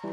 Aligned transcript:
I 0.00 0.10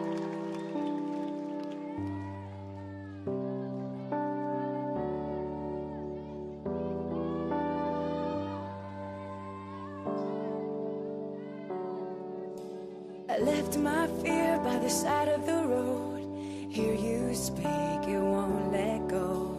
left 13.38 13.78
my 13.78 14.08
fear 14.24 14.58
by 14.64 14.80
the 14.80 14.90
side 14.90 15.28
of 15.28 15.46
the 15.46 15.68
road. 15.68 16.72
Hear 16.72 16.96
you 16.96 17.36
speak, 17.36 17.68
it 17.68 18.20
won't 18.20 18.72
let 18.72 19.08
go. 19.08 19.56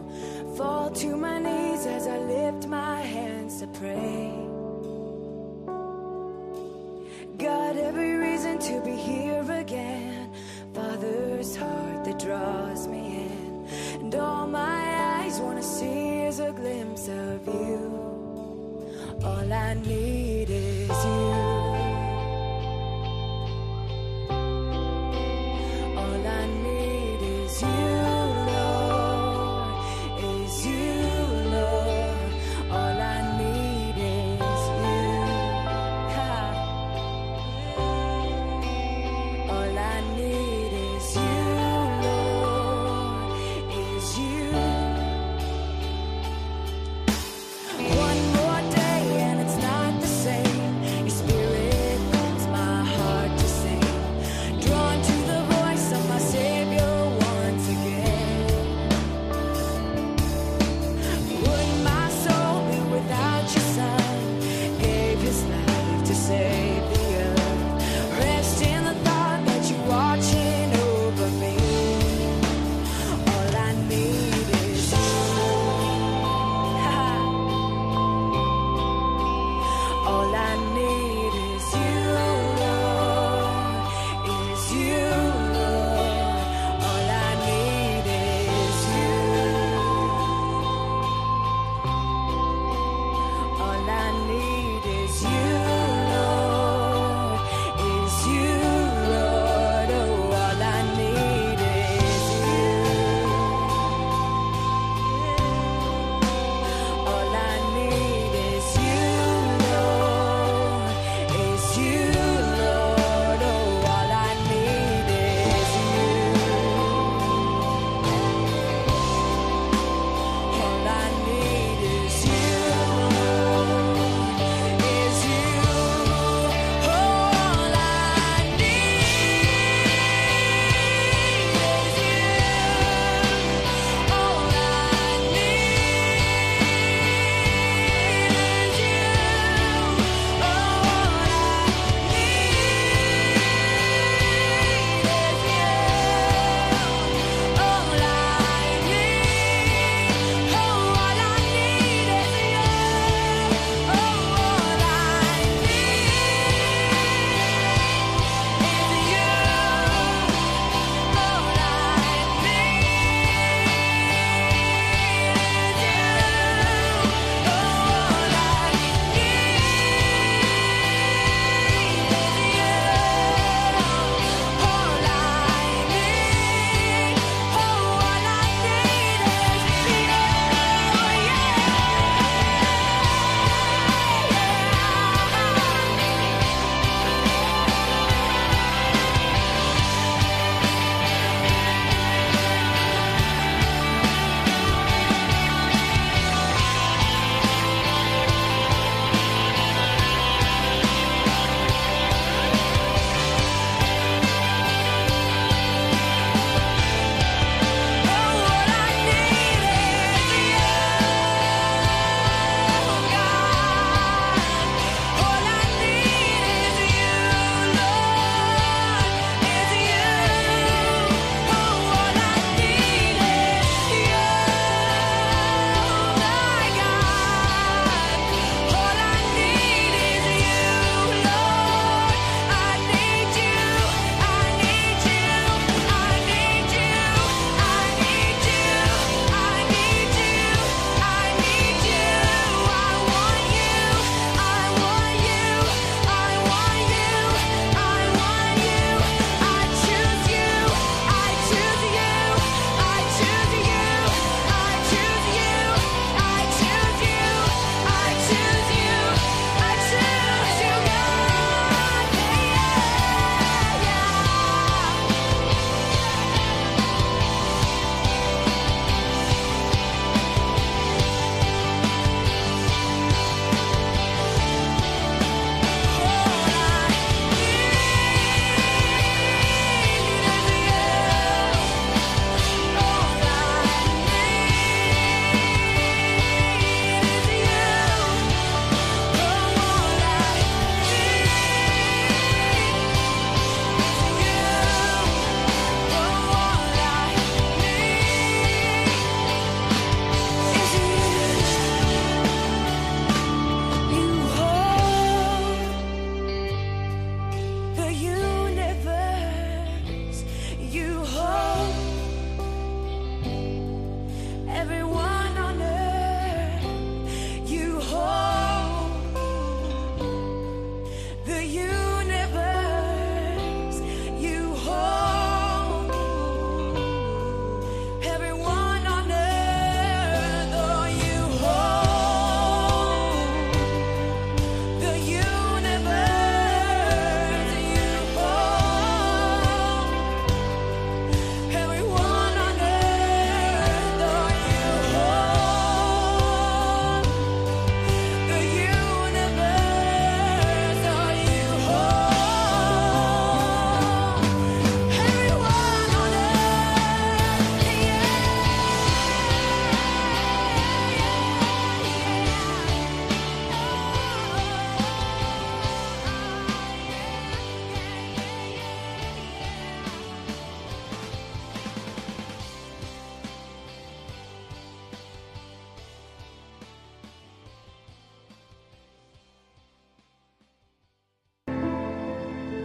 Fall 0.57 0.89
to 0.89 1.15
my 1.15 1.39
knees 1.39 1.85
as 1.85 2.05
I 2.05 2.17
lift 2.17 2.67
my 2.67 2.99
hands 2.99 3.61
to 3.61 3.67
pray. 3.67 4.36
draws 12.19 12.87
me 12.87 13.27
in, 13.27 13.67
and 14.01 14.15
all 14.15 14.47
my 14.47 15.19
eyes 15.19 15.39
wanna 15.39 15.61
see 15.61 16.21
is 16.21 16.39
a 16.39 16.51
glimpse 16.51 17.07
of 17.07 17.45
you. 17.45 18.07
All 19.23 19.53
I 19.53 19.73
need 19.75 20.49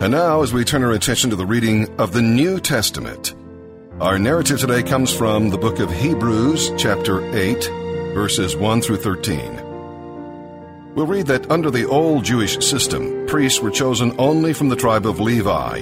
And 0.02 0.10
now, 0.10 0.42
as 0.42 0.52
we 0.52 0.64
turn 0.64 0.82
our 0.82 0.90
attention 0.90 1.30
to 1.30 1.36
the 1.36 1.46
reading 1.46 1.88
of 2.00 2.12
the 2.12 2.22
New 2.22 2.58
Testament, 2.58 3.36
our 4.00 4.18
narrative 4.18 4.58
today 4.58 4.82
comes 4.82 5.14
from 5.14 5.50
the 5.50 5.56
book 5.56 5.78
of 5.78 5.92
Hebrews, 5.92 6.72
chapter 6.76 7.24
8, 7.32 7.66
verses 8.12 8.56
1 8.56 8.82
through 8.82 8.96
13. 8.96 10.94
We'll 10.96 11.06
read 11.06 11.28
that 11.28 11.48
under 11.52 11.70
the 11.70 11.86
old 11.86 12.24
Jewish 12.24 12.58
system, 12.66 13.28
priests 13.28 13.60
were 13.60 13.70
chosen 13.70 14.12
only 14.18 14.52
from 14.52 14.70
the 14.70 14.74
tribe 14.74 15.06
of 15.06 15.20
Levi, 15.20 15.78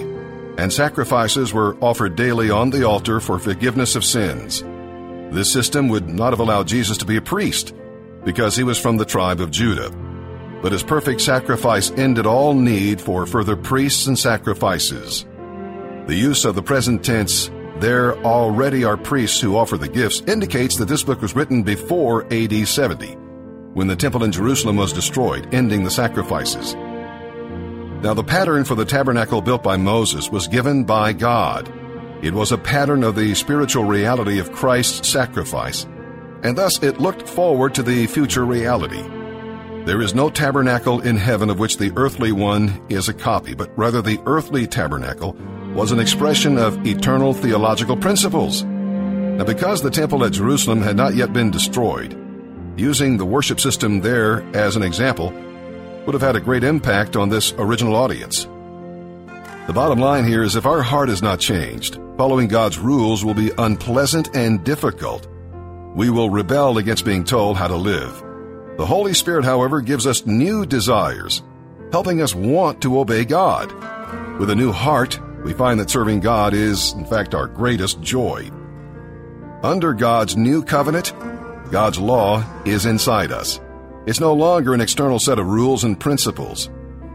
and 0.58 0.70
sacrifices 0.70 1.54
were 1.54 1.78
offered 1.82 2.14
daily 2.14 2.50
on 2.50 2.68
the 2.68 2.86
altar 2.86 3.20
for 3.20 3.38
forgiveness 3.38 3.96
of 3.96 4.04
sins. 4.04 4.62
This 5.34 5.50
system 5.50 5.88
would 5.88 6.10
not 6.10 6.34
have 6.34 6.40
allowed 6.40 6.68
Jesus 6.68 6.98
to 6.98 7.06
be 7.06 7.16
a 7.16 7.22
priest, 7.22 7.74
because 8.22 8.54
he 8.54 8.64
was 8.64 8.78
from 8.78 8.98
the 8.98 9.06
tribe 9.06 9.40
of 9.40 9.50
Judah 9.50 9.90
but 10.62 10.72
his 10.72 10.82
perfect 10.82 11.20
sacrifice 11.20 11.90
ended 11.92 12.26
all 12.26 12.54
need 12.54 13.00
for 13.00 13.26
further 13.26 13.56
priests 13.56 14.06
and 14.06 14.18
sacrifices. 14.18 15.24
The 16.06 16.16
use 16.16 16.44
of 16.44 16.54
the 16.54 16.62
present 16.62 17.04
tense, 17.04 17.50
there 17.78 18.16
already 18.24 18.84
are 18.84 18.96
priests 18.96 19.40
who 19.40 19.56
offer 19.56 19.76
the 19.76 19.88
gifts, 19.88 20.20
indicates 20.26 20.76
that 20.76 20.86
this 20.86 21.02
book 21.02 21.22
was 21.22 21.34
written 21.34 21.62
before 21.62 22.24
AD 22.32 22.66
70, 22.66 23.14
when 23.74 23.86
the 23.86 23.96
temple 23.96 24.24
in 24.24 24.32
Jerusalem 24.32 24.76
was 24.76 24.92
destroyed, 24.92 25.54
ending 25.54 25.84
the 25.84 25.90
sacrifices. 25.90 26.74
Now, 28.02 28.14
the 28.14 28.24
pattern 28.24 28.64
for 28.64 28.74
the 28.74 28.84
tabernacle 28.84 29.42
built 29.42 29.62
by 29.62 29.76
Moses 29.76 30.30
was 30.30 30.48
given 30.48 30.84
by 30.84 31.12
God. 31.12 31.72
It 32.22 32.34
was 32.34 32.50
a 32.50 32.58
pattern 32.58 33.04
of 33.04 33.14
the 33.14 33.34
spiritual 33.34 33.84
reality 33.84 34.38
of 34.38 34.52
Christ's 34.52 35.08
sacrifice, 35.08 35.84
and 36.42 36.56
thus 36.56 36.82
it 36.82 37.00
looked 37.00 37.28
forward 37.28 37.74
to 37.74 37.82
the 37.82 38.06
future 38.06 38.44
reality. 38.44 39.02
There 39.86 40.02
is 40.02 40.14
no 40.14 40.28
tabernacle 40.28 41.00
in 41.00 41.16
heaven 41.16 41.48
of 41.48 41.58
which 41.58 41.78
the 41.78 41.90
earthly 41.96 42.32
one 42.32 42.84
is 42.90 43.08
a 43.08 43.14
copy, 43.14 43.54
but 43.54 43.76
rather 43.78 44.02
the 44.02 44.20
earthly 44.26 44.66
tabernacle 44.66 45.34
was 45.74 45.90
an 45.90 45.98
expression 45.98 46.58
of 46.58 46.86
eternal 46.86 47.32
theological 47.32 47.96
principles. 47.96 48.62
Now, 48.62 49.44
because 49.44 49.80
the 49.80 49.90
temple 49.90 50.22
at 50.24 50.32
Jerusalem 50.32 50.82
had 50.82 50.96
not 50.96 51.14
yet 51.14 51.32
been 51.32 51.50
destroyed, 51.50 52.14
using 52.76 53.16
the 53.16 53.24
worship 53.24 53.58
system 53.58 54.00
there 54.00 54.42
as 54.54 54.76
an 54.76 54.82
example 54.82 55.32
would 56.04 56.12
have 56.12 56.22
had 56.22 56.36
a 56.36 56.40
great 56.40 56.62
impact 56.62 57.16
on 57.16 57.30
this 57.30 57.54
original 57.56 57.96
audience. 57.96 58.44
The 59.66 59.72
bottom 59.74 59.98
line 59.98 60.26
here 60.26 60.42
is 60.42 60.56
if 60.56 60.66
our 60.66 60.82
heart 60.82 61.08
is 61.08 61.22
not 61.22 61.40
changed, 61.40 61.98
following 62.18 62.48
God's 62.48 62.78
rules 62.78 63.24
will 63.24 63.34
be 63.34 63.50
unpleasant 63.56 64.36
and 64.36 64.62
difficult. 64.62 65.26
We 65.94 66.10
will 66.10 66.28
rebel 66.28 66.76
against 66.76 67.06
being 67.06 67.24
told 67.24 67.56
how 67.56 67.68
to 67.68 67.76
live. 67.76 68.29
The 68.80 68.86
Holy 68.86 69.12
Spirit, 69.12 69.44
however, 69.44 69.82
gives 69.82 70.06
us 70.06 70.24
new 70.24 70.64
desires, 70.64 71.42
helping 71.92 72.22
us 72.22 72.34
want 72.34 72.80
to 72.80 72.98
obey 72.98 73.26
God. 73.26 73.70
With 74.40 74.48
a 74.48 74.54
new 74.54 74.72
heart, 74.72 75.20
we 75.44 75.52
find 75.52 75.78
that 75.78 75.90
serving 75.90 76.20
God 76.20 76.54
is, 76.54 76.94
in 76.94 77.04
fact, 77.04 77.34
our 77.34 77.46
greatest 77.46 78.00
joy. 78.00 78.50
Under 79.62 79.92
God's 79.92 80.34
new 80.34 80.62
covenant, 80.62 81.12
God's 81.70 81.98
law 81.98 82.42
is 82.64 82.86
inside 82.86 83.32
us. 83.32 83.60
It's 84.06 84.18
no 84.18 84.32
longer 84.32 84.72
an 84.72 84.80
external 84.80 85.18
set 85.18 85.38
of 85.38 85.46
rules 85.46 85.84
and 85.84 86.00
principles. 86.00 86.70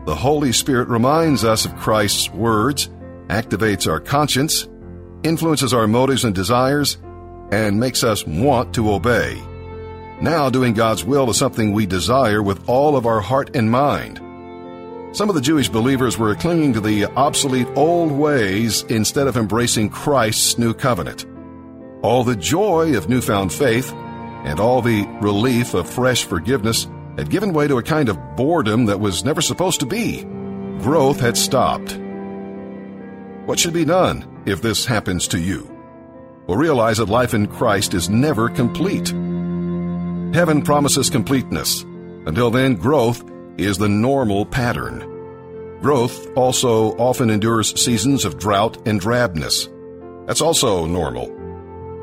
The 0.06 0.14
Holy 0.14 0.52
Spirit 0.52 0.88
reminds 0.88 1.44
us 1.44 1.66
of 1.66 1.76
Christ's 1.78 2.30
words, 2.30 2.90
activates 3.30 3.92
our 3.92 4.00
conscience, 4.00 4.68
influences 5.24 5.74
our 5.74 5.88
motives 5.88 6.26
and 6.26 6.36
desires, 6.36 7.00
and 7.52 7.80
makes 7.80 8.04
us 8.04 8.24
want 8.24 8.76
to 8.76 8.94
obey. 8.94 9.42
Now, 10.22 10.50
doing 10.50 10.74
God's 10.74 11.04
will 11.04 11.30
is 11.30 11.38
something 11.38 11.74
we 11.74 11.86
desire 11.86 12.42
with 12.42 12.70
all 12.70 12.96
of 12.96 13.06
our 13.06 13.20
heart 13.20 13.56
and 13.56 13.70
mind. 13.70 14.22
Some 15.16 15.30
of 15.30 15.36
the 15.36 15.42
Jewish 15.42 15.70
believers 15.70 16.18
were 16.18 16.36
clinging 16.36 16.74
to 16.74 16.82
the 16.82 17.06
obsolete 17.06 17.68
old 17.76 18.12
ways 18.12 18.84
instead 18.84 19.28
of 19.28 19.38
embracing 19.38 19.90
Christ's 19.90 20.58
new 20.58 20.74
covenant. 20.74 21.26
All 22.02 22.24
the 22.24 22.36
joy 22.36 22.98
of 22.98 23.10
newfound 23.10 23.52
faith 23.52 23.94
and 23.94 24.60
all 24.60 24.82
the 24.82 25.06
relief 25.22 25.74
of 25.74 25.90
fresh 25.90 26.24
forgiveness 26.24 26.88
had 27.18 27.30
given 27.30 27.54
way 27.54 27.68
to 27.68 27.78
a 27.78 27.84
kind 27.84 28.10
of 28.10 28.36
boredom 28.36 28.86
that 28.86 29.00
was 29.00 29.26
never 29.26 29.42
supposed 29.42 29.80
to 29.80 29.86
be. 29.86 30.24
Growth 30.80 31.20
had 31.20 31.38
stopped. 31.38 31.98
What 33.46 33.60
should 33.60 33.74
be 33.74 33.86
done 33.86 34.44
if 34.46 34.62
this 34.62 34.86
happens 34.86 35.28
to 35.30 35.40
you? 35.40 35.72
Well, 36.48 36.58
realize 36.58 36.98
that 36.98 37.10
life 37.10 37.34
in 37.34 37.48
Christ 37.48 37.94
is 37.94 38.10
never 38.10 38.50
complete. 38.50 39.14
Heaven 40.34 40.62
promises 40.62 41.10
completeness. 41.10 41.84
Until 42.26 42.52
then, 42.52 42.76
growth 42.76 43.24
is 43.58 43.78
the 43.78 43.90
normal 43.90 44.46
pattern. 44.46 45.80
Growth 45.82 46.28
also 46.36 46.96
often 46.98 47.30
endures 47.30 47.80
seasons 47.80 48.26
of 48.26 48.38
drought 48.38 48.88
and 48.88 49.00
drabness. 49.00 49.70
That's 50.28 50.42
also 50.42 50.86
normal. 50.86 51.28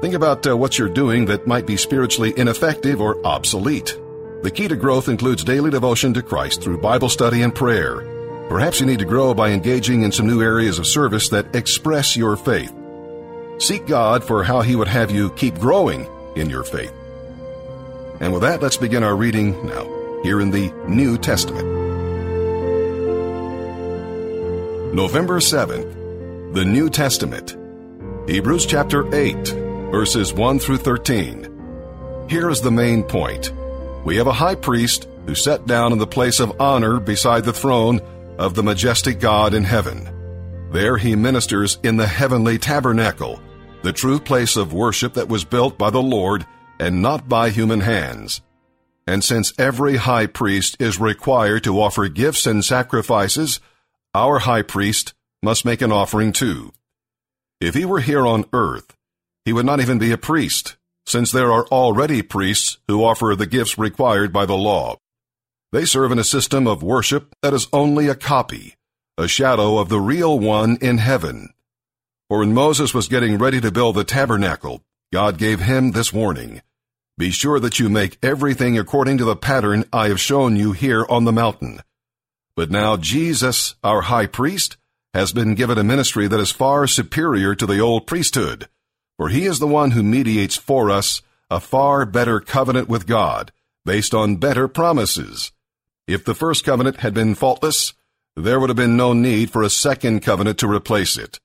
Think 0.00 0.14
about 0.14 0.46
uh, 0.46 0.56
what 0.56 0.78
you're 0.78 0.88
doing 0.88 1.26
that 1.26 1.46
might 1.46 1.66
be 1.66 1.76
spiritually 1.76 2.32
ineffective 2.36 3.00
or 3.00 3.24
obsolete. 3.26 3.98
The 4.42 4.50
key 4.50 4.68
to 4.68 4.76
growth 4.76 5.08
includes 5.08 5.44
daily 5.44 5.70
devotion 5.70 6.14
to 6.14 6.22
Christ 6.22 6.62
through 6.62 6.80
Bible 6.80 7.08
study 7.08 7.42
and 7.42 7.54
prayer. 7.54 8.08
Perhaps 8.48 8.80
you 8.80 8.86
need 8.86 8.98
to 8.98 9.04
grow 9.04 9.34
by 9.34 9.50
engaging 9.50 10.02
in 10.02 10.12
some 10.12 10.26
new 10.26 10.42
areas 10.42 10.78
of 10.78 10.86
service 10.86 11.28
that 11.30 11.54
express 11.54 12.16
your 12.16 12.36
faith. 12.36 12.74
Seek 13.58 13.86
God 13.86 14.24
for 14.24 14.42
how 14.42 14.60
He 14.60 14.76
would 14.76 14.88
have 14.88 15.10
you 15.10 15.30
keep 15.30 15.58
growing 15.58 16.06
in 16.34 16.50
your 16.50 16.64
faith. 16.64 16.92
And 18.22 18.32
with 18.32 18.42
that, 18.42 18.62
let's 18.62 18.76
begin 18.76 19.02
our 19.02 19.16
reading 19.16 19.66
now, 19.66 19.82
here 20.22 20.40
in 20.40 20.52
the 20.52 20.70
New 20.86 21.18
Testament. 21.18 21.66
November 24.94 25.40
7th, 25.40 26.54
the 26.54 26.64
New 26.64 26.88
Testament. 26.88 27.56
Hebrews 28.28 28.64
chapter 28.64 29.12
8, 29.12 29.48
verses 29.90 30.32
1 30.32 30.60
through 30.60 30.76
13. 30.76 32.26
Here 32.30 32.48
is 32.48 32.60
the 32.60 32.70
main 32.70 33.02
point. 33.02 33.52
We 34.04 34.16
have 34.18 34.28
a 34.28 34.32
high 34.32 34.54
priest 34.54 35.08
who 35.26 35.34
sat 35.34 35.66
down 35.66 35.90
in 35.90 35.98
the 35.98 36.06
place 36.06 36.38
of 36.38 36.60
honor 36.60 37.00
beside 37.00 37.44
the 37.44 37.52
throne 37.52 38.00
of 38.38 38.54
the 38.54 38.62
majestic 38.62 39.18
God 39.18 39.52
in 39.52 39.64
heaven. 39.64 40.08
There 40.70 40.96
he 40.96 41.16
ministers 41.16 41.80
in 41.82 41.96
the 41.96 42.06
heavenly 42.06 42.58
tabernacle, 42.58 43.40
the 43.82 43.92
true 43.92 44.20
place 44.20 44.56
of 44.56 44.72
worship 44.72 45.14
that 45.14 45.28
was 45.28 45.44
built 45.44 45.76
by 45.76 45.90
the 45.90 46.00
Lord 46.00 46.46
and 46.78 47.02
not 47.02 47.28
by 47.28 47.50
human 47.50 47.80
hands. 47.80 48.40
And 49.06 49.24
since 49.24 49.52
every 49.58 49.96
high 49.96 50.26
priest 50.26 50.76
is 50.80 51.00
required 51.00 51.64
to 51.64 51.80
offer 51.80 52.08
gifts 52.08 52.46
and 52.46 52.64
sacrifices, 52.64 53.60
our 54.14 54.40
high 54.40 54.62
priest 54.62 55.14
must 55.42 55.64
make 55.64 55.82
an 55.82 55.90
offering 55.90 56.32
too. 56.32 56.72
If 57.60 57.74
he 57.74 57.84
were 57.84 58.00
here 58.00 58.26
on 58.26 58.44
earth, 58.52 58.96
he 59.44 59.52
would 59.52 59.66
not 59.66 59.80
even 59.80 59.98
be 59.98 60.12
a 60.12 60.18
priest, 60.18 60.76
since 61.06 61.32
there 61.32 61.52
are 61.52 61.66
already 61.66 62.22
priests 62.22 62.78
who 62.86 63.04
offer 63.04 63.34
the 63.36 63.46
gifts 63.46 63.76
required 63.76 64.32
by 64.32 64.46
the 64.46 64.56
law. 64.56 64.96
They 65.72 65.84
serve 65.84 66.12
in 66.12 66.18
a 66.18 66.24
system 66.24 66.66
of 66.66 66.82
worship 66.82 67.34
that 67.42 67.54
is 67.54 67.66
only 67.72 68.08
a 68.08 68.14
copy, 68.14 68.74
a 69.18 69.26
shadow 69.26 69.78
of 69.78 69.88
the 69.88 70.00
real 70.00 70.38
one 70.38 70.76
in 70.80 70.98
heaven. 70.98 71.52
For 72.28 72.38
when 72.40 72.54
Moses 72.54 72.94
was 72.94 73.08
getting 73.08 73.38
ready 73.38 73.60
to 73.60 73.72
build 73.72 73.96
the 73.96 74.04
tabernacle, 74.04 74.82
God 75.12 75.36
gave 75.36 75.60
him 75.60 75.90
this 75.90 76.12
warning. 76.12 76.62
Be 77.18 77.30
sure 77.30 77.60
that 77.60 77.78
you 77.78 77.90
make 77.90 78.18
everything 78.22 78.78
according 78.78 79.18
to 79.18 79.24
the 79.24 79.36
pattern 79.36 79.84
I 79.92 80.08
have 80.08 80.18
shown 80.18 80.56
you 80.56 80.72
here 80.72 81.04
on 81.08 81.24
the 81.24 81.32
mountain. 81.32 81.80
But 82.56 82.70
now 82.70 82.96
Jesus, 82.96 83.74
our 83.84 84.02
high 84.02 84.26
priest, 84.26 84.78
has 85.12 85.32
been 85.32 85.54
given 85.54 85.76
a 85.76 85.84
ministry 85.84 86.26
that 86.28 86.40
is 86.40 86.50
far 86.50 86.86
superior 86.86 87.54
to 87.54 87.66
the 87.66 87.78
old 87.78 88.06
priesthood, 88.06 88.68
for 89.18 89.28
he 89.28 89.44
is 89.44 89.58
the 89.58 89.66
one 89.66 89.90
who 89.90 90.02
mediates 90.02 90.56
for 90.56 90.90
us 90.90 91.20
a 91.50 91.60
far 91.60 92.06
better 92.06 92.40
covenant 92.40 92.88
with 92.88 93.06
God, 93.06 93.52
based 93.84 94.14
on 94.14 94.36
better 94.36 94.66
promises. 94.66 95.52
If 96.08 96.24
the 96.24 96.34
first 96.34 96.64
covenant 96.64 97.00
had 97.00 97.12
been 97.12 97.34
faultless, 97.34 97.92
there 98.34 98.58
would 98.58 98.70
have 98.70 98.76
been 98.76 98.96
no 98.96 99.12
need 99.12 99.50
for 99.50 99.62
a 99.62 99.68
second 99.68 100.20
covenant 100.20 100.58
to 100.60 100.66
replace 100.66 101.18
it. 101.18 101.38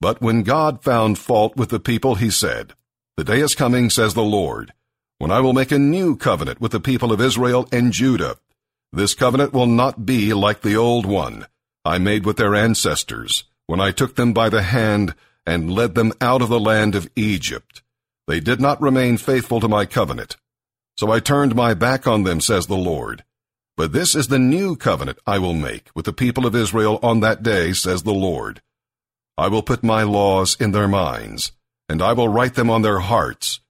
But 0.00 0.22
when 0.22 0.44
God 0.44 0.84
found 0.84 1.18
fault 1.18 1.56
with 1.56 1.70
the 1.70 1.80
people, 1.80 2.14
he 2.14 2.30
said, 2.30 2.74
The 3.18 3.24
day 3.24 3.40
is 3.40 3.56
coming, 3.56 3.90
says 3.90 4.14
the 4.14 4.22
Lord, 4.22 4.72
when 5.18 5.32
I 5.32 5.40
will 5.40 5.52
make 5.52 5.72
a 5.72 5.78
new 5.78 6.14
covenant 6.14 6.60
with 6.60 6.70
the 6.70 6.78
people 6.78 7.10
of 7.10 7.20
Israel 7.20 7.66
and 7.72 7.92
Judah. 7.92 8.36
This 8.92 9.12
covenant 9.12 9.52
will 9.52 9.66
not 9.66 10.06
be 10.06 10.32
like 10.32 10.60
the 10.60 10.76
old 10.76 11.04
one 11.04 11.46
I 11.84 11.98
made 11.98 12.24
with 12.24 12.36
their 12.36 12.54
ancestors 12.54 13.42
when 13.66 13.80
I 13.80 13.90
took 13.90 14.14
them 14.14 14.32
by 14.32 14.48
the 14.48 14.62
hand 14.62 15.16
and 15.44 15.72
led 15.72 15.96
them 15.96 16.12
out 16.20 16.42
of 16.42 16.48
the 16.48 16.60
land 16.60 16.94
of 16.94 17.10
Egypt. 17.16 17.82
They 18.28 18.38
did 18.38 18.60
not 18.60 18.80
remain 18.80 19.16
faithful 19.16 19.58
to 19.58 19.68
my 19.68 19.84
covenant. 19.84 20.36
So 20.96 21.10
I 21.10 21.18
turned 21.18 21.56
my 21.56 21.74
back 21.74 22.06
on 22.06 22.22
them, 22.22 22.40
says 22.40 22.68
the 22.68 22.76
Lord. 22.76 23.24
But 23.76 23.92
this 23.92 24.14
is 24.14 24.28
the 24.28 24.38
new 24.38 24.76
covenant 24.76 25.18
I 25.26 25.40
will 25.40 25.54
make 25.54 25.90
with 25.92 26.04
the 26.04 26.12
people 26.12 26.46
of 26.46 26.54
Israel 26.54 27.00
on 27.02 27.18
that 27.18 27.42
day, 27.42 27.72
says 27.72 28.04
the 28.04 28.14
Lord. 28.14 28.62
I 29.36 29.48
will 29.48 29.64
put 29.64 29.82
my 29.82 30.04
laws 30.04 30.56
in 30.60 30.70
their 30.70 30.86
minds, 30.86 31.50
and 31.88 32.02
I 32.02 32.12
will 32.12 32.28
write 32.28 32.54
them 32.54 32.70
on 32.70 32.82
their 32.82 32.98
hearts 32.98 33.60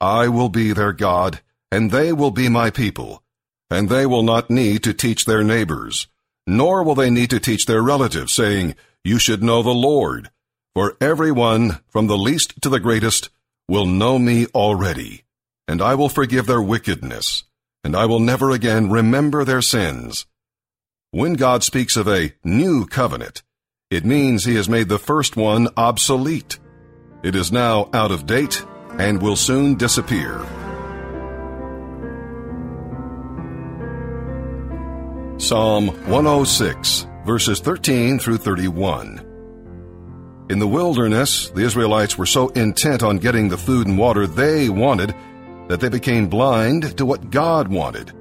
I 0.00 0.28
will 0.28 0.48
be 0.48 0.72
their 0.72 0.92
God, 0.92 1.40
and 1.72 1.90
they 1.90 2.12
will 2.12 2.30
be 2.30 2.48
my 2.48 2.70
people. 2.70 3.22
And 3.70 3.88
they 3.88 4.06
will 4.06 4.22
not 4.22 4.48
need 4.48 4.82
to 4.84 4.94
teach 4.94 5.24
their 5.24 5.42
neighbors, 5.42 6.06
nor 6.46 6.82
will 6.82 6.94
they 6.94 7.10
need 7.10 7.30
to 7.30 7.40
teach 7.40 7.66
their 7.66 7.82
relatives, 7.82 8.32
saying, 8.32 8.76
you 9.04 9.18
should 9.18 9.42
know 9.42 9.62
the 9.62 9.70
Lord, 9.70 10.30
for 10.74 10.96
everyone, 11.00 11.80
from 11.88 12.06
the 12.06 12.16
least 12.16 12.62
to 12.62 12.68
the 12.68 12.80
greatest, 12.80 13.28
will 13.68 13.86
know 13.86 14.18
me 14.18 14.46
already, 14.54 15.24
and 15.66 15.82
I 15.82 15.94
will 15.96 16.08
forgive 16.08 16.46
their 16.46 16.62
wickedness, 16.62 17.44
and 17.84 17.94
I 17.94 18.06
will 18.06 18.20
never 18.20 18.50
again 18.50 18.90
remember 18.90 19.44
their 19.44 19.62
sins. 19.62 20.26
When 21.10 21.34
God 21.34 21.62
speaks 21.62 21.96
of 21.96 22.08
a 22.08 22.32
new 22.44 22.86
covenant, 22.86 23.42
it 23.90 24.04
means 24.04 24.44
he 24.44 24.54
has 24.54 24.68
made 24.68 24.88
the 24.88 24.98
first 24.98 25.36
one 25.36 25.68
obsolete. 25.76 26.58
It 27.20 27.34
is 27.34 27.50
now 27.50 27.88
out 27.92 28.12
of 28.12 28.26
date 28.26 28.64
and 28.96 29.20
will 29.20 29.34
soon 29.34 29.74
disappear. 29.74 30.38
Psalm 35.38 35.88
106, 36.08 37.06
verses 37.26 37.58
13 37.58 38.20
through 38.20 38.38
31. 38.38 39.24
In 40.48 40.60
the 40.60 40.68
wilderness, 40.68 41.50
the 41.50 41.62
Israelites 41.62 42.16
were 42.16 42.26
so 42.26 42.48
intent 42.50 43.02
on 43.02 43.18
getting 43.18 43.48
the 43.48 43.58
food 43.58 43.88
and 43.88 43.98
water 43.98 44.28
they 44.28 44.68
wanted 44.68 45.12
that 45.66 45.80
they 45.80 45.88
became 45.88 46.28
blind 46.28 46.96
to 46.98 47.04
what 47.04 47.30
God 47.30 47.66
wanted. 47.66 48.12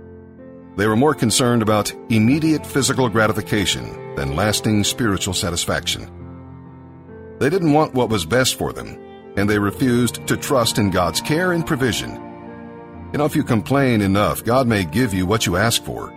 They 0.75 0.87
were 0.87 0.95
more 0.95 1.13
concerned 1.13 1.61
about 1.61 1.93
immediate 2.09 2.65
physical 2.65 3.09
gratification 3.09 4.15
than 4.15 4.35
lasting 4.35 4.83
spiritual 4.83 5.35
satisfaction. 5.35 6.16
They 7.39 7.49
didn't 7.49 7.73
want 7.73 7.93
what 7.93 8.09
was 8.09 8.25
best 8.25 8.55
for 8.55 8.73
them, 8.73 8.97
and 9.35 9.49
they 9.49 9.59
refused 9.59 10.25
to 10.27 10.37
trust 10.37 10.79
in 10.79 10.89
God's 10.89 11.21
care 11.21 11.51
and 11.51 11.65
provision. 11.65 12.15
You 13.11 13.19
know, 13.19 13.25
if 13.25 13.35
you 13.35 13.43
complain 13.43 14.01
enough, 14.01 14.43
God 14.43 14.67
may 14.67 14.83
give 14.83 15.13
you 15.13 15.25
what 15.25 15.45
you 15.45 15.55
ask 15.55 15.83
for, 15.83 16.13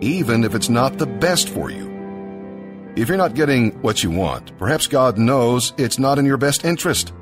even 0.00 0.44
if 0.44 0.54
it's 0.54 0.68
not 0.68 0.98
the 0.98 1.06
best 1.06 1.48
for 1.48 1.70
you. 1.70 1.88
If 2.96 3.08
you're 3.08 3.16
not 3.16 3.34
getting 3.34 3.70
what 3.82 4.02
you 4.02 4.10
want, 4.10 4.56
perhaps 4.58 4.86
God 4.86 5.16
knows 5.16 5.72
it's 5.78 5.98
not 5.98 6.18
in 6.18 6.26
your 6.26 6.36
best 6.36 6.64
interest. 6.64 7.12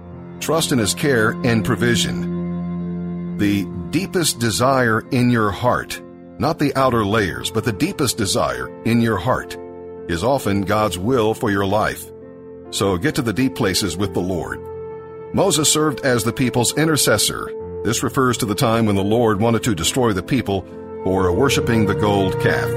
Trust 0.40 0.73
in 0.73 0.78
His 0.78 0.95
care 0.95 1.30
and 1.45 1.64
provision. 1.64 3.37
The 3.38 3.64
deepest 3.90 4.40
desire 4.40 5.00
in 5.11 5.30
your 5.30 5.50
heart, 5.50 6.02
not 6.38 6.59
the 6.59 6.75
outer 6.75 7.04
layers, 7.04 7.50
but 7.50 7.64
the 7.64 7.73
deepest 7.73 8.16
desire 8.16 8.68
in 8.85 9.00
your 9.00 9.16
heart, 9.16 9.57
is 10.09 10.25
often 10.25 10.62
God's 10.62 10.99
will 10.99 11.35
for 11.35 11.50
your 11.50 11.66
life. 11.66 12.11
So 12.70 12.98
get 12.98 13.14
to 13.14 13.22
the 13.22 13.32
deep 13.32 13.54
places 13.54 13.96
with 13.96 14.14
the 14.14 14.20
Lord. 14.20 14.60
Moses 15.34 15.72
served 15.72 16.00
as 16.00 16.25
the 16.25 16.32
people's 16.32 16.76
intercessor. 16.76 17.50
This 17.84 18.02
refers 18.02 18.37
to 18.38 18.46
the 18.46 18.54
time 18.54 18.87
when 18.87 18.96
the 18.96 19.04
Lord 19.04 19.40
wanted 19.40 19.62
to 19.64 19.75
destroy 19.75 20.12
the 20.12 20.22
people 20.22 20.62
for 21.04 21.32
worshiping 21.32 21.87
the 21.87 21.94
gold 21.94 22.38
calf. 22.40 22.68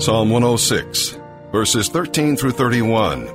Psalm 0.00 0.30
106, 0.30 1.18
verses 1.52 1.88
13 1.88 2.36
through 2.36 2.52
31. 2.52 3.30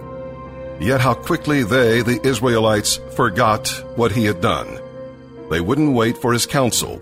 Yet 0.80 1.02
how 1.02 1.14
quickly 1.14 1.64
they, 1.64 2.02
the 2.02 2.20
Israelites, 2.26 2.98
forgot 3.16 3.68
what 3.96 4.12
he 4.12 4.26
had 4.26 4.42
done. 4.42 4.80
They 5.50 5.60
wouldn't 5.60 5.94
wait 5.94 6.18
for 6.18 6.32
his 6.32 6.46
counsel. 6.46 7.02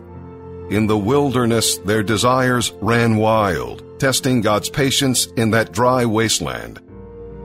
In 0.70 0.86
the 0.86 0.98
wilderness, 0.98 1.78
their 1.78 2.04
desires 2.04 2.72
ran 2.80 3.18
wild, 3.18 4.00
testing 4.00 4.42
God's 4.42 4.70
patience 4.70 5.26
in 5.36 5.52
that 5.52 5.72
dry 5.72 6.06
wasteland. 6.06 6.80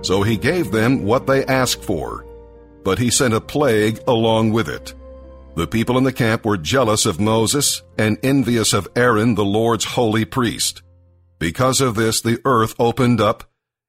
So 0.02 0.23
he 0.23 0.37
gave 0.37 0.71
them 0.71 1.04
what 1.04 1.26
they 1.26 1.47
asked 1.47 1.83
for, 1.83 2.26
but 2.85 2.99
he 2.99 3.11
sent 3.11 3.33
a 3.33 3.40
plague 3.40 4.00
along 4.07 4.52
with 4.52 4.69
it. 4.69 4.95
The 5.57 5.66
people 5.66 5.97
in 5.97 6.04
the 6.04 6.12
camp 6.12 6.45
were 6.45 6.59
jealous 6.59 7.07
of 7.07 7.19
Moses 7.19 7.83
and 7.97 8.19
envious 8.23 8.75
of 8.75 8.88
Aaron, 8.95 9.37
the 9.37 9.45
Lord's 9.45 9.85
holy 9.85 10.26
priest. 10.26 10.83
Because 11.38 11.81
of 11.81 11.95
this, 11.95 12.21
the 12.21 12.40
earth 12.45 12.75
opened 12.78 13.21
up, 13.21 13.45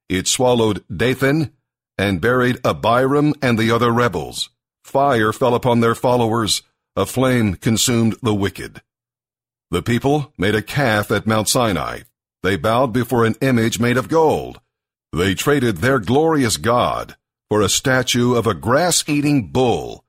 it 0.08 0.28
swallowed 0.28 0.82
Dathan, 0.94 1.52
and 1.98 2.20
buried 2.20 2.58
Abiram 2.64 3.34
and 3.42 3.58
the 3.58 3.70
other 3.70 3.90
rebels. 3.90 4.48
Fire 4.84 5.32
fell 5.32 5.54
upon 5.54 5.80
their 5.80 5.94
followers, 5.94 6.62
a 6.94 7.04
flame 7.04 7.54
consumed 7.56 8.16
the 8.22 8.34
wicked. 8.34 8.80
The 9.70 9.82
people 9.82 10.32
made 10.38 10.54
a 10.54 10.62
calf 10.62 11.10
at 11.10 11.26
Mount 11.26 11.48
Sinai. 11.48 12.00
They 12.42 12.56
bowed 12.56 12.92
before 12.92 13.24
an 13.24 13.36
image 13.40 13.80
made 13.80 13.96
of 13.96 14.08
gold. 14.08 14.60
They 15.12 15.34
traded 15.34 15.78
their 15.78 15.98
glorious 15.98 16.56
God 16.56 17.16
for 17.48 17.60
a 17.60 17.68
statue 17.68 18.34
of 18.34 18.46
a 18.46 18.54
grass 18.54 19.04
eating 19.08 19.48
bull 19.48 20.06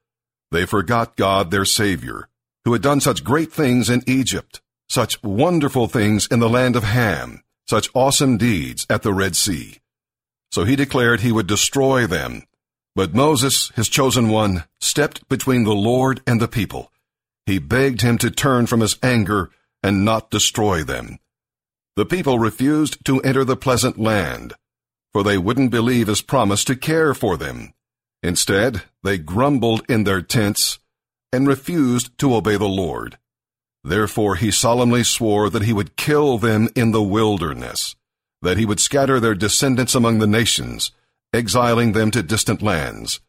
they 0.52 0.66
forgot 0.66 1.18
God, 1.18 1.52
their 1.52 1.66
Savior, 1.66 2.30
who 2.64 2.74
had 2.74 2.82
done 2.82 3.02
such 3.02 3.24
great 3.24 3.52
things 3.52 3.90
in 3.90 4.04
Egypt, 4.08 4.62
such 4.88 5.22
wonderful 5.22 5.88
things 5.88 6.28
in 6.28 6.40
the 6.40 6.50
land 6.50 6.76
of 6.76 6.84
Ham, 6.84 7.44
such 7.70 7.90
awesome 7.94 8.38
deeds 8.38 8.86
at 8.90 9.04
the 9.04 9.14
Red 9.14 9.36
Sea. 9.36 9.80
So 10.52 10.64
he 10.64 10.76
declared 10.76 11.20
he 11.20 11.34
would 11.34 11.48
destroy 11.48 12.08
them. 12.08 12.44
But 12.96 13.14
Moses, 13.14 13.72
his 13.76 13.90
chosen 13.90 14.30
one, 14.30 14.64
stepped 14.80 15.28
between 15.28 15.66
the 15.66 15.76
Lord 15.76 16.22
and 16.26 16.42
the 16.42 16.48
people. 16.48 16.92
He 17.48 17.60
begged 17.60 18.02
him 18.02 18.18
to 18.20 18.30
turn 18.30 18.68
from 18.68 18.82
his 18.82 19.00
anger 19.02 19.50
and 19.82 20.04
not 20.04 20.30
destroy 20.30 20.84
them. 20.84 21.18
The 21.96 22.06
people 22.06 22.40
refused 22.40 23.04
to 23.06 23.22
enter 23.22 23.46
the 23.46 23.56
pleasant 23.56 23.98
land, 23.98 24.54
for 25.14 25.24
they 25.24 25.38
wouldn't 25.38 25.72
believe 25.72 26.08
his 26.08 26.22
promise 26.22 26.66
to 26.66 26.76
care 26.76 27.14
for 27.14 27.38
them. 27.38 27.74
Instead, 28.22 28.84
they 29.02 29.18
grumbled 29.18 29.84
in 29.88 30.04
their 30.04 30.22
tents 30.22 30.80
and 31.32 31.48
refused 31.48 32.18
to 32.18 32.36
obey 32.36 32.58
the 32.58 32.66
Lord. 32.66 33.18
Therefore 33.82 34.36
he 34.36 34.52
solemnly 34.52 35.06
swore 35.06 35.50
that 35.50 35.64
he 35.64 35.72
would 35.72 35.96
kill 35.96 36.38
them 36.38 36.68
in 36.76 36.92
the 36.92 37.02
wilderness, 37.02 37.96
that 38.42 38.58
he 38.58 38.66
would 38.66 38.82
scatter 38.82 39.22
their 39.22 39.36
descendants 39.36 39.96
among 39.96 40.20
the 40.20 40.28
nations, 40.28 40.92
exiling 41.34 41.94
them 41.94 42.12
to 42.12 42.22
distant 42.22 42.62
lands. 42.62 43.22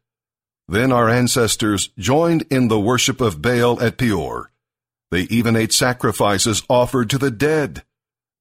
Then 0.69 0.93
our 0.93 1.09
ancestors 1.09 1.89
joined 1.99 2.43
in 2.51 2.69
the 2.69 2.81
worship 2.81 3.21
of 3.21 3.41
Baal 3.41 3.83
at 3.83 3.97
Peor. 3.99 4.51
They 5.11 5.23
even 5.23 5.57
ate 5.57 5.73
sacrifices 5.73 6.63
offered 6.69 7.09
to 7.11 7.19
the 7.19 7.31
dead. 7.31 7.83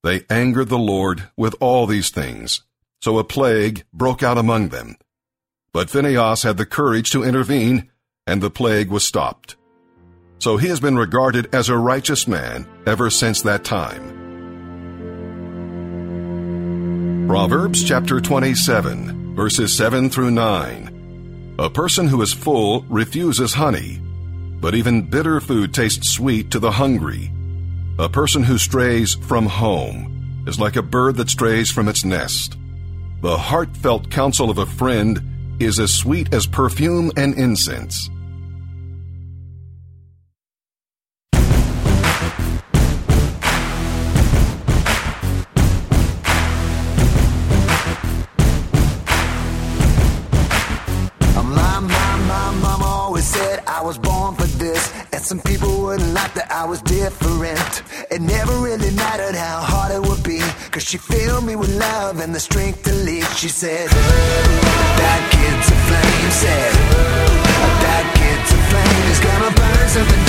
They 0.04 0.24
angered 0.28 0.68
the 0.68 0.78
Lord 0.78 1.30
with 1.36 1.56
all 1.60 1.86
these 1.86 2.10
things. 2.10 2.62
So 3.00 3.18
a 3.18 3.24
plague 3.24 3.84
broke 3.92 4.22
out 4.22 4.36
among 4.38 4.68
them 4.68 4.96
but 5.72 5.90
Phinehas 5.90 6.42
had 6.42 6.56
the 6.56 6.66
courage 6.66 7.10
to 7.10 7.22
intervene, 7.22 7.88
and 8.26 8.42
the 8.42 8.50
plague 8.50 8.90
was 8.90 9.06
stopped. 9.06 9.56
So 10.38 10.56
he 10.56 10.68
has 10.68 10.80
been 10.80 10.96
regarded 10.96 11.54
as 11.54 11.68
a 11.68 11.76
righteous 11.76 12.26
man 12.26 12.66
ever 12.86 13.10
since 13.10 13.42
that 13.42 13.64
time. 13.64 14.16
Proverbs 17.28 17.84
chapter 17.84 18.20
27, 18.20 19.36
verses 19.36 19.76
7 19.76 20.10
through 20.10 20.30
9. 20.30 20.97
A 21.60 21.68
person 21.68 22.06
who 22.06 22.22
is 22.22 22.32
full 22.32 22.82
refuses 22.82 23.54
honey, 23.54 24.00
but 24.60 24.76
even 24.76 25.02
bitter 25.02 25.40
food 25.40 25.74
tastes 25.74 26.12
sweet 26.12 26.52
to 26.52 26.60
the 26.60 26.70
hungry. 26.70 27.32
A 27.98 28.08
person 28.08 28.44
who 28.44 28.58
strays 28.58 29.14
from 29.14 29.46
home 29.46 30.44
is 30.46 30.60
like 30.60 30.76
a 30.76 30.82
bird 30.82 31.16
that 31.16 31.30
strays 31.30 31.68
from 31.68 31.88
its 31.88 32.04
nest. 32.04 32.56
The 33.22 33.36
heartfelt 33.36 34.08
counsel 34.08 34.50
of 34.50 34.58
a 34.58 34.66
friend 34.66 35.58
is 35.58 35.80
as 35.80 35.92
sweet 35.92 36.32
as 36.32 36.46
perfume 36.46 37.10
and 37.16 37.34
incense. 37.36 38.08
Different. 57.08 57.82
It 58.10 58.20
never 58.20 58.52
really 58.58 58.90
mattered 58.94 59.34
how 59.34 59.60
hard 59.60 59.92
it 59.92 60.02
would 60.08 60.22
be. 60.22 60.40
Cause 60.70 60.84
she 60.84 60.98
filled 60.98 61.44
me 61.44 61.56
with 61.56 61.74
love 61.78 62.20
and 62.20 62.34
the 62.34 62.40
strength 62.40 62.82
to 62.84 62.92
lead. 62.92 63.24
She 63.36 63.48
said, 63.48 63.88
That 65.00 65.20
kid's 65.32 65.68
a 65.74 65.78
flame. 65.88 66.30
Said, 66.44 66.72
That 67.84 68.04
kid's 68.18 68.50
a 68.52 68.60
flame. 68.68 69.02
He's 69.08 69.22
gonna 69.28 69.52
burn 69.56 69.88
something 69.88 70.27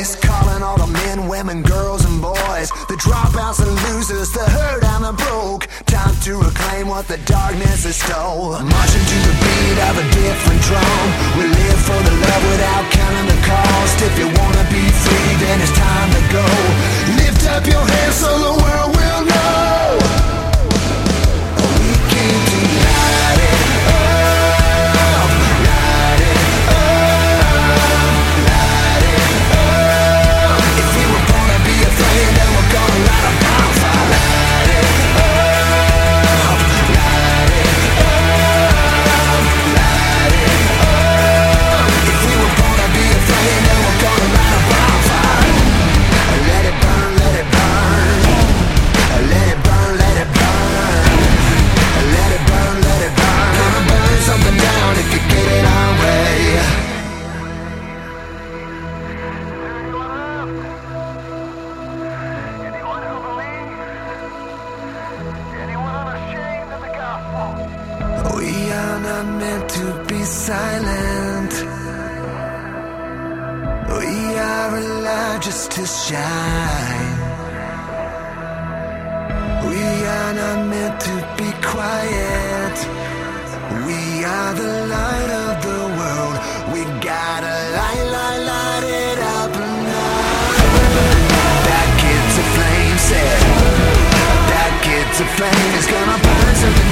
voice 0.00 0.16
calling 0.16 0.62
all 0.62 0.78
the 0.78 0.86
men, 0.86 1.28
women, 1.28 1.62
girls, 1.62 2.04
and 2.04 2.22
boys. 2.22 2.68
The 2.88 2.96
dropouts 2.96 3.60
and 3.60 3.72
losers, 3.88 4.30
the 4.32 4.44
hurt 4.56 4.82
and 4.96 5.04
the 5.04 5.12
broke. 5.12 5.68
Time 5.84 6.16
to 6.24 6.36
reclaim 6.36 6.88
what 6.88 7.06
the 7.06 7.18
darkness 7.28 7.84
has 7.84 7.96
stole. 7.96 8.56
Marching 8.56 9.06
to 9.12 9.18
the 9.28 9.34
beat 9.44 9.78
of 9.88 9.94
a 10.00 10.06
different 10.16 10.60
drum. 10.68 11.04
We 11.36 11.44
live 11.44 11.80
for 11.84 12.00
the 12.00 12.14
love 12.24 12.44
without 12.48 12.84
counting 12.96 13.28
the 13.28 13.40
cost. 13.44 13.96
If 14.00 14.14
you 14.20 14.28
wanna 14.40 14.64
be 14.72 14.84
free, 15.04 15.32
then 15.44 15.60
it's 15.60 15.76
time 15.76 16.10
to 16.16 16.22
go. 16.32 16.46
Lift 17.20 17.42
up 17.54 17.66
your 17.66 17.84
hands 17.84 18.16
so 18.16 18.30
the 18.48 18.54
world 18.62 18.99
not 69.22 69.38
meant 69.38 69.68
to 69.68 70.04
be 70.08 70.22
silent. 70.24 71.52
We 73.98 74.38
are 74.38 74.76
alive 74.76 75.40
just 75.42 75.70
to 75.72 75.84
shine. 75.84 77.16
We 79.68 79.82
are 80.16 80.32
not 80.40 80.58
meant 80.72 81.00
to 81.08 81.14
be 81.38 81.50
quiet. 81.72 82.76
We 83.86 84.24
are 84.24 84.52
the 84.62 84.72
light 84.94 85.30
of 85.44 85.54
the 85.68 85.80
world. 85.98 86.36
We 86.72 86.80
gotta 87.10 87.56
light, 87.78 88.06
light, 88.16 88.42
light 88.52 88.84
it 89.04 89.18
up 89.38 89.52
now. 89.90 90.30
That 91.68 91.88
kid's 92.00 92.36
a 92.44 92.46
flame 92.56 92.98
set. 93.08 93.40
That 94.52 94.72
kid's 94.86 95.18
a 95.20 95.28
flame 95.36 95.72
is 95.80 95.86
gonna 95.92 96.18
burn 96.24 96.54
something 96.62 96.90